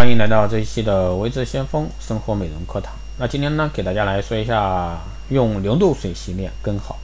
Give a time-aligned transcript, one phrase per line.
[0.00, 2.94] 欢迎来到这一期的微智先锋生活美容课堂。
[3.18, 6.98] 那今天呢，给大家来说一下用流动水洗脸更好。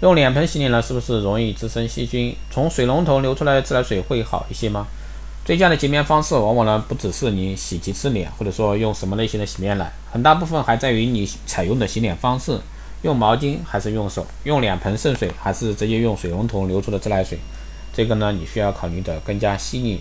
[0.00, 2.34] 用脸盆洗脸呢，是不是容易滋生细菌？
[2.50, 4.86] 从水龙头流出来的自来水会好一些吗？
[5.44, 12.58] 最佳的洁面方式往往呢，不只是你洗几次脸，或者说用什么类型的洗面奶，很大部分还在于你采用的洗脸方式，
[13.02, 17.38] 用毛巾还是用手，用脸盆渗水还是直接用水龙头流出的自来水。
[17.92, 20.00] 这个呢，你需要考虑的更加细腻。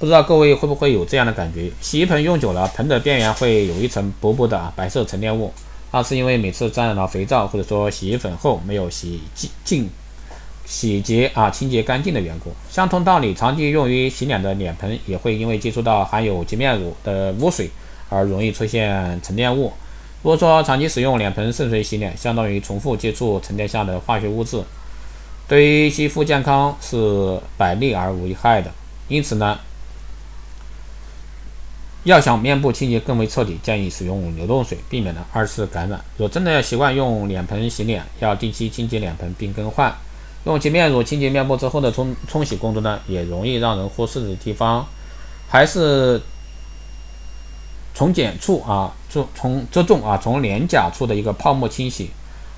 [0.00, 1.70] 不知道各位会不会有这样的感觉？
[1.82, 5.52] 洗衣盆用久了，盆的边缘会有一层薄薄的白色沉淀物，
[5.92, 9.20] 那是因为每次沾染了肥皂或者说洗衣粉后没有洗
[9.62, 9.90] 净、
[10.64, 12.50] 洗洁啊清洁干净的缘故。
[12.70, 17.68] 相同道理，长期用于洗脸的脸盆也会因为接触到含有洁面乳的污水
[18.08, 19.70] 而容易出现沉淀物。
[20.22, 24.62] 如果说长期使用脸盆渗水洗脸，相当于重复接触沉淀下的化学物质，
[25.46, 28.72] 对于肌肤健康是百利而无一害的。
[29.06, 29.58] 因此呢。
[32.04, 36.02] 要想面部清洁更为彻底，建议使用流动水，避免了二次感染。
[36.16, 39.94] 若真的要习惯用脸盆洗脸，要定期清洁脸盆并更换。
[40.44, 44.86] 用洁面乳清洁面部之后的冲冲洗工作呢，也容易让人忽视的地方，
[45.48, 46.18] 还是
[47.94, 52.08] 从简处啊，从从着重啊，从脸颊处的一个泡沫清洗。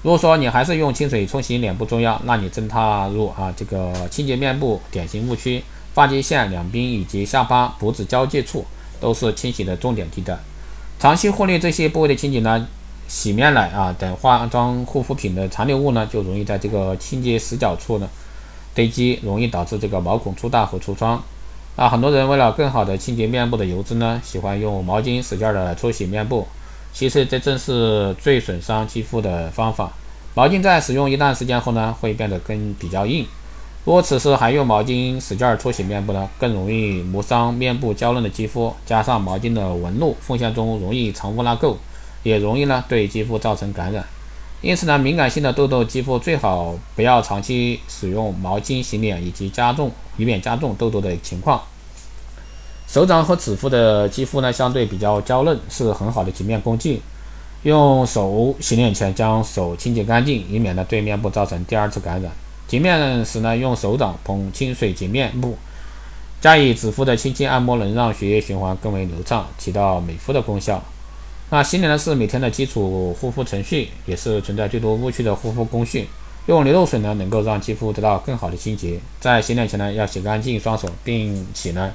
[0.03, 5.62] 如果说你还是用清水冲洗脸部中央，那你正踏入啊这个清洁面部典型误区。
[5.95, 8.65] 发际线两边以及下巴、脖子交界处。
[9.03, 10.39] 都是清洗的重点地带，
[11.00, 12.69] 长期忽略这些部位的清洁呢，
[13.09, 18.09] 洗面奶啊等化妆护肤品的残留物呢，就容易在这个清洁死角处呢
[18.72, 21.20] 堆积，容易导致这个毛孔粗大和痤疮。
[21.75, 26.47] 啊，很多人为了更好的清洁面部的油脂呢，喜欢用毛巾使劲的搓洗面部，
[26.92, 29.91] 其实这正是最损伤肌肤的方法。
[30.34, 33.27] 毛巾在使用一段时间后呢，会变得更比较硬。
[33.84, 41.75] 如果此时还用毛巾使劲搓洗面部呢，更容易磨伤面部娇嫩的肌肤，加上毛巾的纹路缝线中容易藏污纳垢，
[42.22, 44.05] 也容易呢对肌肤造成感染。
[44.60, 51.60] 因此呢，敏感性的痘痘肌肤最好不要长期使用毛巾洗脸，以及加重以免加重痘痘的情况。
[52.87, 57.03] 手掌和指腹的肌肤呢相对比较娇嫩，是很好的洁面工具。
[57.65, 62.31] 用手洗脸前将手清洁干净，以免呢对面部造成第二次感染。
[62.72, 65.59] 洁面时呢，用手掌捧清水洁面部，
[66.41, 70.83] 加以指腹的轻轻按摩，能让血液循环更为流畅，起到美肤的功效。
[71.50, 76.09] 那洗脸呢是每天的基础护肤程序，也是存在最多误区的护肤工序。
[76.47, 78.99] 用流动水呢，能够让肌肤得到更好的清洁。
[79.21, 81.93] 在洗脸前呢，要洗干净双手，并且呢，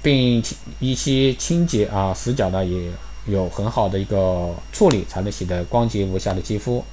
[0.00, 0.40] 并
[0.78, 2.88] 一些清洁啊死角呢，也
[3.26, 6.84] 有很好的一个处理，才能洗得光洁无瑕的肌肤。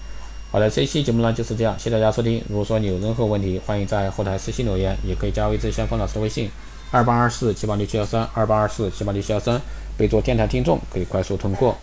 [0.51, 2.43] 好的，这一期节目呢就是这样，谢谢大家收听。
[2.49, 6.49] 如果说你有任何问题，欢迎在后台私信留言，也可以加微之先锋老师的微信
[6.89, 9.61] 二八二四七八六七幺三二八二四七八六七幺三，
[9.95, 11.77] 备注电台听众，可以快速通过。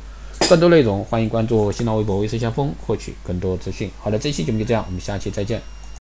[0.48, 3.88] 更多内容，欢迎关注新浪微博微之先锋，获取更多资讯。
[4.00, 5.62] 好的，这期节目就这样，我们下期再见。